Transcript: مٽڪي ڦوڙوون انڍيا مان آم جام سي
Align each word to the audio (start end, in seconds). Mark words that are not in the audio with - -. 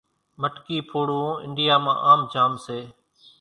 مٽڪي 0.41 0.77
ڦوڙوون 0.89 1.33
انڍيا 1.45 1.75
مان 1.83 1.95
آم 2.11 2.19
جام 2.31 2.51
سي 2.65 2.79